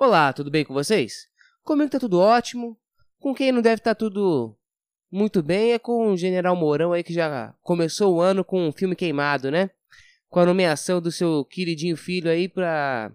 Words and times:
Olá, 0.00 0.32
tudo 0.32 0.48
bem 0.48 0.64
com 0.64 0.72
vocês? 0.72 1.28
Comigo 1.64 1.90
tá 1.90 1.98
tudo 1.98 2.20
ótimo. 2.20 2.78
Com 3.18 3.34
quem 3.34 3.50
não 3.50 3.60
deve 3.60 3.80
estar 3.80 3.96
tá 3.96 3.98
tudo 3.98 4.56
muito 5.10 5.42
bem 5.42 5.72
é 5.72 5.78
com 5.80 6.12
o 6.12 6.16
General 6.16 6.54
Mourão 6.54 6.92
aí 6.92 7.02
que 7.02 7.12
já 7.12 7.52
começou 7.62 8.14
o 8.14 8.20
ano 8.20 8.44
com 8.44 8.68
um 8.68 8.70
filme 8.70 8.94
queimado, 8.94 9.50
né? 9.50 9.70
Com 10.28 10.38
a 10.38 10.46
nomeação 10.46 11.02
do 11.02 11.10
seu 11.10 11.44
queridinho 11.44 11.96
filho 11.96 12.30
aí 12.30 12.48
pra. 12.48 13.12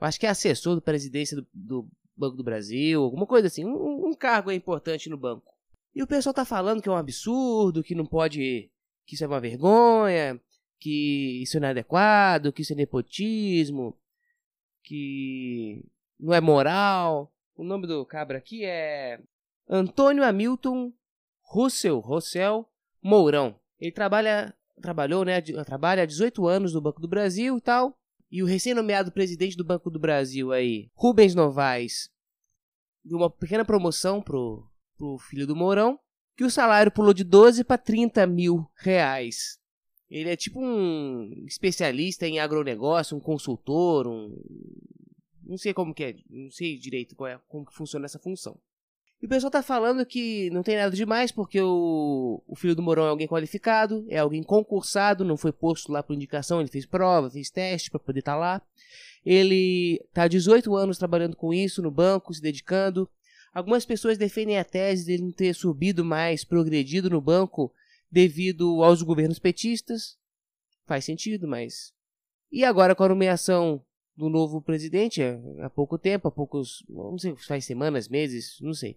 Acho 0.00 0.20
que 0.20 0.26
é 0.26 0.28
assessor 0.28 0.76
da 0.76 0.80
presidência 0.80 1.38
do, 1.38 1.46
do, 1.52 1.88
Banco 2.16 2.36
do 2.36 2.44
Brasil, 2.44 3.02
alguma 3.02 3.26
coisa 3.26 3.48
assim. 3.48 3.64
Um, 3.64 4.06
um 4.06 4.14
cargo 4.14 4.52
importante 4.52 5.10
no 5.10 5.16
banco. 5.16 5.52
E 5.92 6.04
o 6.04 6.06
pessoal 6.06 6.32
tá 6.32 6.44
falando 6.44 6.80
que 6.80 6.88
é 6.88 6.92
um 6.92 6.96
absurdo, 6.96 7.82
que 7.82 7.96
não 7.96 8.06
pode. 8.06 8.70
que 9.04 9.16
isso 9.16 9.24
é 9.24 9.26
uma 9.26 9.40
vergonha, 9.40 10.40
que 10.78 11.42
isso 11.42 11.58
é 11.58 11.66
adequado, 11.66 12.52
que 12.52 12.62
isso 12.62 12.74
é 12.74 12.76
nepotismo, 12.76 13.98
que 14.84 15.84
não 16.18 16.34
é 16.34 16.40
moral. 16.40 17.32
O 17.54 17.64
nome 17.64 17.86
do 17.86 18.04
cabra 18.04 18.38
aqui 18.38 18.64
é 18.64 19.20
Antônio 19.68 20.24
Hamilton 20.24 20.92
Russell, 21.42 22.00
Rossell 22.00 22.68
Mourão. 23.02 23.58
Ele 23.78 23.92
trabalha, 23.92 24.54
trabalhou, 24.80 25.24
né, 25.24 25.40
trabalha 25.64 26.02
há 26.02 26.06
18 26.06 26.46
anos 26.46 26.74
no 26.74 26.80
Banco 26.80 27.00
do 27.00 27.08
Brasil 27.08 27.56
e 27.56 27.60
tal. 27.60 27.98
E 28.30 28.42
o 28.42 28.46
recém-nomeado 28.46 29.12
presidente 29.12 29.56
do 29.56 29.64
Banco 29.64 29.90
do 29.90 30.00
Brasil 30.00 30.52
aí, 30.52 30.90
Rubens 30.94 31.34
Novaes, 31.34 32.10
deu 33.04 33.18
uma 33.18 33.30
pequena 33.30 33.64
promoção 33.64 34.20
pro, 34.20 34.68
pro 34.98 35.16
filho 35.18 35.46
do 35.46 35.54
Mourão, 35.54 35.98
que 36.36 36.44
o 36.44 36.50
salário 36.50 36.90
pulou 36.90 37.14
de 37.14 37.22
12 37.22 37.62
para 37.62 37.78
30 37.78 38.26
mil 38.26 38.68
reais. 38.74 39.58
Ele 40.10 40.30
é 40.30 40.36
tipo 40.36 40.60
um 40.60 41.44
especialista 41.46 42.26
em 42.26 42.38
agronegócio, 42.38 43.16
um 43.16 43.20
consultor, 43.20 44.06
um 44.06 44.36
não 45.46 45.56
sei 45.56 45.72
como 45.72 45.94
que 45.94 46.04
é, 46.04 46.16
não 46.28 46.50
sei 46.50 46.76
direito 46.76 47.14
qual 47.14 47.28
é, 47.28 47.40
como 47.48 47.64
que 47.64 47.74
funciona 47.74 48.06
essa 48.06 48.18
função. 48.18 48.58
E 49.20 49.26
o 49.26 49.28
pessoal 49.28 49.50
tá 49.50 49.62
falando 49.62 50.04
que 50.04 50.50
não 50.50 50.62
tem 50.62 50.76
nada 50.76 50.94
demais 50.94 51.32
porque 51.32 51.60
o, 51.60 52.42
o 52.46 52.54
filho 52.54 52.74
do 52.74 52.82
Morão 52.82 53.06
é 53.06 53.08
alguém 53.08 53.26
qualificado, 53.26 54.04
é 54.08 54.18
alguém 54.18 54.42
concursado, 54.42 55.24
não 55.24 55.36
foi 55.36 55.52
posto 55.52 55.90
lá 55.90 56.02
por 56.02 56.14
indicação, 56.14 56.60
ele 56.60 56.68
fez 56.68 56.84
prova, 56.84 57.30
fez 57.30 57.48
teste 57.48 57.90
para 57.90 58.00
poder 58.00 58.18
estar 58.18 58.34
tá 58.34 58.38
lá. 58.38 58.62
Ele 59.24 60.04
tá 60.12 60.24
há 60.24 60.28
18 60.28 60.74
anos 60.76 60.98
trabalhando 60.98 61.34
com 61.34 61.52
isso 61.52 61.80
no 61.80 61.90
banco, 61.90 62.34
se 62.34 62.42
dedicando. 62.42 63.08
Algumas 63.54 63.86
pessoas 63.86 64.18
defendem 64.18 64.58
a 64.58 64.64
tese 64.64 65.06
dele 65.06 65.22
não 65.22 65.32
ter 65.32 65.54
subido 65.54 66.04
mais, 66.04 66.44
progredido 66.44 67.08
no 67.08 67.20
banco 67.20 67.72
devido 68.10 68.82
aos 68.84 69.00
governos 69.00 69.38
petistas. 69.38 70.18
Faz 70.84 71.06
sentido, 71.06 71.48
mas. 71.48 71.92
E 72.52 72.64
agora 72.64 72.94
com 72.94 73.02
a 73.02 73.08
nomeação 73.08 73.82
do 74.16 74.28
novo 74.28 74.62
presidente 74.62 75.22
é, 75.22 75.38
há 75.60 75.68
pouco 75.68 75.98
tempo, 75.98 76.28
há 76.28 76.30
poucos, 76.30 76.84
não 76.88 77.18
sei, 77.18 77.36
faz 77.36 77.64
semanas, 77.64 78.08
meses, 78.08 78.56
não 78.60 78.72
sei. 78.72 78.96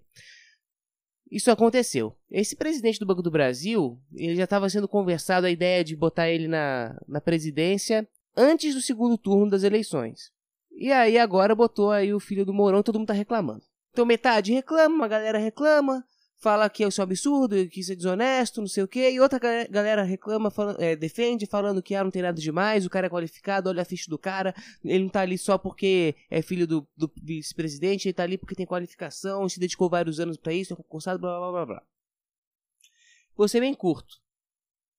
Isso 1.29 1.51
aconteceu. 1.51 2.15
Esse 2.31 2.55
presidente 2.55 2.99
do 2.99 3.05
Banco 3.05 3.21
do 3.21 3.29
Brasil, 3.29 3.99
ele 4.13 4.35
já 4.35 4.45
estava 4.45 4.69
sendo 4.69 4.87
conversado 4.87 5.45
a 5.45 5.51
ideia 5.51 5.83
de 5.83 5.95
botar 5.95 6.29
ele 6.29 6.47
na, 6.47 6.99
na 7.07 7.21
presidência 7.21 8.07
antes 8.35 8.73
do 8.73 8.81
segundo 8.81 9.17
turno 9.17 9.49
das 9.49 9.63
eleições. 9.63 10.31
E 10.71 10.91
aí 10.91 11.17
agora 11.19 11.53
botou 11.53 11.91
aí 11.91 12.13
o 12.13 12.19
filho 12.19 12.45
do 12.45 12.53
Mourão, 12.53 12.81
todo 12.81 12.97
mundo 12.97 13.09
tá 13.09 13.13
reclamando. 13.13 13.63
Então 13.91 14.05
metade 14.05 14.53
reclama, 14.53 14.95
uma 14.95 15.07
galera 15.07 15.37
reclama, 15.37 16.03
fala 16.39 16.69
que 16.69 16.85
isso 16.85 17.01
é 17.01 17.03
um 17.03 17.07
absurdo, 17.07 17.67
que 17.67 17.81
isso 17.81 17.91
é 17.91 17.95
desonesto, 17.95 18.61
não 18.61 18.67
sei 18.67 18.83
o 18.83 18.87
quê, 18.87 19.11
e 19.11 19.19
outra 19.19 19.39
galera 19.69 20.03
reclama, 20.03 20.49
fala, 20.49 20.75
é, 20.79 20.95
defende, 20.95 21.45
falando 21.45 21.83
que 21.83 21.93
ah, 21.93 22.03
não 22.03 22.11
tem 22.11 22.21
nada 22.21 22.39
demais, 22.39 22.85
o 22.85 22.89
cara 22.89 23.07
é 23.07 23.09
qualificado, 23.09 23.69
olha 23.69 23.81
a 23.81 23.85
ficha 23.85 24.09
do 24.09 24.17
cara, 24.17 24.55
ele 24.83 25.03
não 25.03 25.09
tá 25.09 25.21
ali 25.21 25.37
só 25.37 25.57
porque 25.57 26.15
é 26.29 26.41
filho 26.41 26.65
do, 26.65 26.87
do 26.95 27.11
vice-presidente, 27.21 28.07
ele 28.07 28.13
tá 28.13 28.23
ali 28.23 28.37
porque 28.37 28.55
tem 28.55 28.65
qualificação, 28.65 29.47
se 29.49 29.59
dedicou 29.59 29.89
vários 29.89 30.19
anos 30.19 30.37
para 30.37 30.53
isso, 30.53 30.73
é 30.73 30.75
concursado, 30.75 31.19
blá 31.19 31.37
blá 31.37 31.51
blá 31.51 31.65
blá. 31.65 31.83
Vou 33.35 33.47
ser 33.47 33.59
bem 33.59 33.73
curto. 33.73 34.17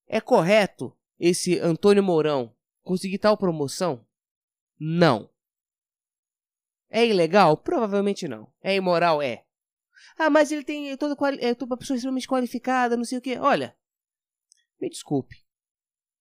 É 0.07 0.21
correto 0.21 0.95
esse 1.19 1.59
Antônio 1.59 2.03
Mourão 2.03 2.53
conseguir 2.83 3.17
tal 3.17 3.37
promoção? 3.37 4.05
Não. 4.79 5.29
É 6.89 7.05
ilegal? 7.05 7.55
Provavelmente 7.55 8.27
não. 8.27 8.51
É 8.61 8.75
imoral? 8.75 9.21
É. 9.21 9.45
Ah, 10.17 10.29
mas 10.29 10.51
ele 10.51 10.63
tem 10.63 10.95
toda 10.97 11.15
é 11.39 11.55
uma 11.63 11.77
pessoa 11.77 11.95
extremamente 11.95 12.27
qualificada, 12.27 12.97
não 12.97 13.03
sei 13.03 13.17
o 13.17 13.21
quê. 13.21 13.37
Olha, 13.39 13.75
me 14.79 14.89
desculpe. 14.89 15.35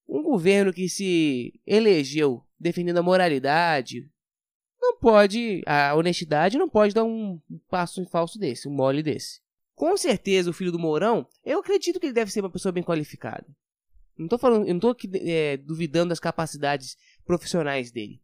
Um 0.09 0.23
governo 0.23 0.73
que 0.73 0.89
se 0.89 1.61
elegeu 1.67 2.45
defendendo 2.59 2.99
a 2.99 3.03
moralidade 3.03 4.11
não 4.81 4.97
pode, 4.99 5.63
a 5.67 5.95
honestidade 5.95 6.59
não 6.59 6.69
pode 6.69 6.95
dar 6.95 7.05
um 7.05 7.41
passo 7.69 8.01
em 8.01 8.07
falso 8.07 8.39
desse, 8.39 8.69
um 8.69 8.73
mole 8.73 9.03
desse. 9.03 9.41
Com 9.75 9.97
certeza 9.97 10.51
o 10.51 10.53
filho 10.53 10.73
do 10.73 10.79
Mourão, 10.79 11.27
eu 11.45 11.61
acredito 11.61 11.99
que 11.99 12.07
ele 12.07 12.13
deve 12.13 12.31
ser 12.31 12.41
uma 12.41 12.51
pessoa 12.51 12.73
bem 12.73 12.83
qualificada. 12.83 13.47
Não 14.19 14.29
tô 14.29 14.37
falando, 14.37 14.67
eu 14.67 14.75
não 14.75 14.81
tô 14.81 14.91
aqui, 14.91 15.09
é, 15.15 15.57
duvidando 15.57 16.11
das 16.11 16.21
capacidades 16.21 16.97
profissionais 17.25 17.91
dele. 17.91 18.21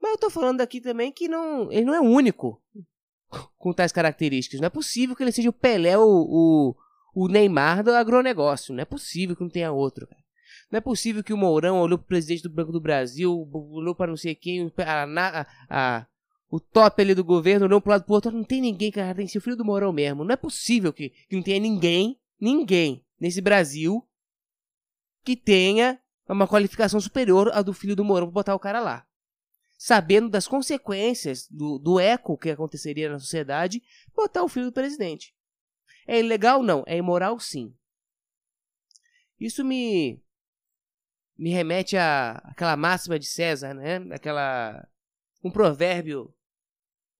Mas 0.00 0.12
eu 0.12 0.18
tô 0.18 0.30
falando 0.30 0.62
aqui 0.62 0.80
também 0.80 1.12
que 1.12 1.28
não, 1.28 1.70
ele 1.70 1.84
não 1.84 1.94
é 1.94 2.00
único 2.00 2.62
com 3.58 3.72
tais 3.72 3.92
características. 3.92 4.60
Não 4.60 4.66
é 4.66 4.70
possível 4.70 5.14
que 5.14 5.22
ele 5.22 5.32
seja 5.32 5.50
o 5.50 5.52
Pelé, 5.52 5.96
o, 5.96 6.02
o, 6.04 6.76
o 7.14 7.28
Neymar 7.28 7.82
do 7.82 7.90
agronegócio. 7.90 8.74
Não 8.74 8.82
é 8.82 8.84
possível 8.84 9.36
que 9.36 9.42
não 9.42 9.50
tenha 9.50 9.72
outro. 9.72 10.06
Cara. 10.06 10.20
Não 10.70 10.78
é 10.78 10.80
possível 10.80 11.22
que 11.22 11.32
o 11.32 11.36
Mourão 11.36 11.80
olhou 11.80 11.98
para 11.98 12.04
o 12.04 12.08
presidente 12.08 12.42
do 12.42 12.50
Banco 12.50 12.72
do 12.72 12.80
Brasil, 12.80 13.48
olhou 13.52 13.94
para 13.94 14.10
não 14.10 14.16
sei 14.16 14.34
quem, 14.34 14.72
a, 14.78 15.04
a, 15.04 15.46
a, 15.68 16.06
o 16.50 16.60
top 16.60 17.02
ali 17.02 17.14
do 17.14 17.24
governo, 17.24 17.66
olhou 17.66 17.80
para 17.80 17.94
lado 17.94 18.04
pro 18.04 18.14
outro. 18.14 18.30
Não 18.30 18.44
tem 18.44 18.60
ninguém, 18.60 18.90
cara, 18.90 19.14
tem 19.14 19.26
seu 19.26 19.40
filho 19.40 19.56
do 19.56 19.64
Mourão 19.64 19.92
mesmo. 19.92 20.24
Não 20.24 20.32
é 20.32 20.36
possível 20.36 20.92
que, 20.92 21.10
que 21.28 21.36
não 21.36 21.42
tenha 21.42 21.58
ninguém, 21.58 22.18
ninguém 22.40 23.04
nesse 23.20 23.40
Brasil 23.40 24.06
que 25.22 25.36
tenha 25.36 26.00
uma 26.28 26.46
qualificação 26.46 27.00
superior 27.00 27.50
à 27.52 27.60
do 27.60 27.74
filho 27.74 27.96
do 27.96 28.04
Mourão 28.04 28.28
para 28.28 28.34
botar 28.34 28.54
o 28.54 28.58
cara 28.58 28.80
lá 28.80 29.04
sabendo 29.80 30.28
das 30.28 30.46
consequências 30.46 31.48
do, 31.48 31.78
do 31.78 31.98
eco 31.98 32.36
que 32.36 32.50
aconteceria 32.50 33.08
na 33.08 33.18
sociedade, 33.18 33.82
botar 34.14 34.44
o 34.44 34.48
filho 34.48 34.66
do 34.66 34.72
presidente. 34.72 35.34
É 36.06 36.20
ilegal? 36.20 36.62
Não. 36.62 36.84
É 36.86 36.98
imoral? 36.98 37.40
Sim. 37.40 37.74
Isso 39.40 39.64
me 39.64 40.22
me 41.34 41.48
remete 41.48 41.96
à 41.96 42.32
aquela 42.44 42.76
máxima 42.76 43.18
de 43.18 43.24
César, 43.24 43.72
né? 43.72 43.96
Aquela 44.12 44.86
um 45.42 45.50
provérbio 45.50 46.30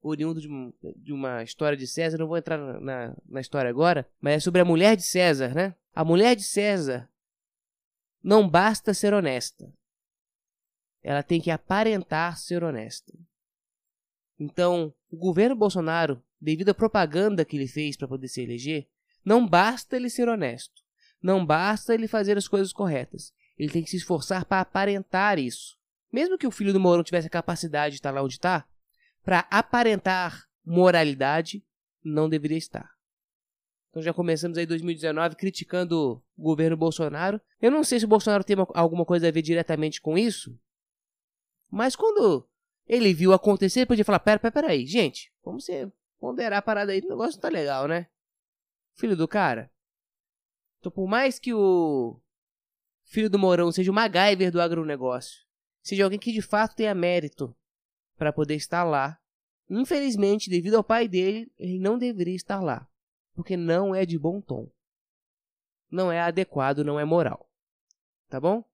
oriundo 0.03 0.39
de, 0.39 0.49
de 0.97 1.15
uma 1.15 1.43
história 1.43 1.79
de 1.79 1.87
César. 1.87 2.19
Não 2.19 2.29
vou 2.29 2.37
entrar 2.37 2.59
na, 2.59 3.17
na 3.27 3.41
história 3.41 3.71
agora, 3.71 4.07
mas 4.21 4.35
é 4.35 4.41
sobre 4.41 4.61
a 4.61 4.67
mulher 4.67 4.99
de 4.99 5.03
César, 5.03 5.55
né? 5.55 5.75
A 5.95 6.05
mulher 6.05 6.37
de 6.37 6.45
César 6.45 7.09
não 8.23 8.47
basta 8.47 8.93
ser 8.93 9.15
honesta, 9.15 9.73
ela 11.03 11.23
tem 11.23 11.41
que 11.41 11.51
aparentar 11.51 12.39
ser 12.39 12.63
honesta. 12.63 13.13
Então, 14.39 14.95
o 15.11 15.17
governo 15.17 15.55
Bolsonaro, 15.55 16.23
devido 16.41 16.71
à 16.71 16.75
propaganda 16.75 17.45
que 17.45 17.57
ele 17.57 17.69
fez 17.69 17.97
para 17.97 18.09
poder 18.09 18.29
se 18.29 18.41
eleger, 18.41 18.89
não 19.25 19.47
basta 19.47 19.97
ele 19.97 20.09
ser 20.09 20.29
honesto. 20.29 20.83
Não 21.23 21.45
basta 21.45 21.93
ele 21.95 22.09
fazer 22.09 22.39
as 22.39 22.49
coisas 22.49 22.73
corretas. 22.73 23.33
Ele 23.59 23.71
tem 23.71 23.83
que 23.83 23.91
se 23.91 23.97
esforçar 23.97 24.45
para 24.47 24.63
aparentar 24.63 25.39
isso. 25.39 25.77
Mesmo 26.11 26.39
que 26.39 26.47
o 26.47 26.51
filho 26.51 26.73
do 26.73 26.81
Mourão 26.81 27.05
tivesse 27.05 27.27
a 27.27 27.31
capacidade 27.31 27.93
de 27.93 27.99
estar 27.99 28.11
lá 28.11 28.23
onde 28.23 28.35
está, 28.35 28.67
para 29.23 29.41
aparentar 29.51 30.45
moralidade, 30.65 31.63
não 32.03 32.29
deveria 32.29 32.57
estar. 32.57 32.91
Então 33.91 34.03
já 34.03 34.15
começamos 34.15 34.57
aí 34.57 34.65
2019 34.65 35.37
criticando 35.37 36.23
o 36.37 36.43
governo 36.43 36.77
Bolsonaro. 36.77 37.41
Eu 37.61 37.71
não 37.71 37.85
sei 37.85 37.99
se 37.99 38.07
o 38.07 38.09
Bolsonaro 38.09 38.45
tem 38.45 38.57
alguma 38.75 39.05
coisa 39.05 39.29
a 39.29 39.31
ver 39.31 39.43
diretamente 39.43 40.01
com 40.01 40.17
isso, 40.17 40.59
mas 41.71 41.95
quando 41.95 42.49
ele 42.87 43.15
viu 43.15 43.33
acontecer, 43.33 43.81
ele 43.81 43.87
podia 43.87 44.05
falar: 44.05 44.21
pera, 44.21 44.39
pera, 44.39 44.53
pera 44.53 44.69
aí, 44.73 44.87
gente, 44.87 45.33
vamos 45.45 45.65
ser, 45.65 45.93
ponderar 46.19 46.59
a 46.59 46.63
parada 46.63 46.93
aí, 46.93 47.01
o 47.01 47.09
negócio 47.09 47.35
não 47.35 47.41
tá 47.41 47.49
legal, 47.49 47.87
né? 47.87 48.09
Filho 48.95 49.17
do 49.17 49.29
cara. 49.29 49.71
Então, 50.79 50.91
por 50.91 51.07
mais 51.07 51.39
que 51.39 51.55
o 51.55 52.21
filho 53.05 53.31
do 53.31 53.39
Mourão 53.39 53.71
seja 53.71 53.91
o 53.91 53.95
MacGyver 53.95 54.51
do 54.51 54.61
agronegócio, 54.61 55.45
seja 55.83 56.05
alguém 56.05 56.19
que 56.19 56.33
de 56.33 56.43
fato 56.43 56.75
tenha 56.75 56.95
mérito 56.95 57.55
para 58.17 58.33
poder 58.33 58.55
estar 58.55 58.85
lá, 58.85 59.19
infelizmente, 59.69 60.51
devido 60.51 60.75
ao 60.75 60.85
pai 60.85 61.07
dele, 61.07 61.51
ele 61.59 61.79
não 61.79 61.99
deveria 61.99 62.35
estar 62.35 62.61
lá, 62.61 62.89
porque 63.35 63.57
não 63.57 63.95
é 63.95 64.05
de 64.05 64.19
bom 64.19 64.41
tom. 64.41 64.71
Não 65.91 66.11
é 66.11 66.21
adequado, 66.21 66.85
não 66.85 66.99
é 66.99 67.05
moral. 67.05 67.51
Tá 68.29 68.41
bom? 68.41 68.65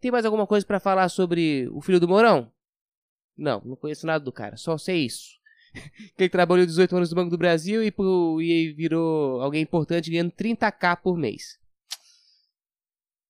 Tem 0.00 0.10
mais 0.10 0.24
alguma 0.24 0.46
coisa 0.46 0.66
para 0.66 0.80
falar 0.80 1.08
sobre 1.08 1.68
o 1.72 1.80
filho 1.80 2.00
do 2.00 2.08
Mourão? 2.08 2.52
Não, 3.36 3.60
não 3.64 3.76
conheço 3.76 4.06
nada 4.06 4.24
do 4.24 4.32
cara, 4.32 4.56
só 4.56 4.78
sei 4.78 5.04
isso. 5.04 5.36
que 6.16 6.22
ele 6.22 6.28
trabalhou 6.28 6.64
18 6.64 6.96
anos 6.96 7.10
no 7.10 7.16
Banco 7.16 7.30
do 7.30 7.38
Brasil 7.38 7.82
e, 7.82 7.92
e 8.42 8.72
virou 8.72 9.40
alguém 9.40 9.62
importante 9.62 10.10
ganhando 10.10 10.32
30k 10.32 10.96
por 11.02 11.16
mês. 11.16 11.58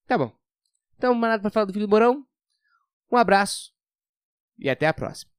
Tá 0.06 0.16
bom. 0.16 0.32
Então, 0.96 1.14
mais 1.14 1.32
nada 1.32 1.42
pra 1.42 1.50
falar 1.50 1.66
do 1.66 1.72
filho 1.72 1.86
do 1.86 1.90
Mourão. 1.90 2.24
Um 3.10 3.16
abraço 3.16 3.72
e 4.58 4.70
até 4.70 4.86
a 4.86 4.94
próxima. 4.94 5.30